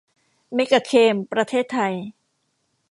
[0.53, 1.93] เมกาเคม ประเทศไทย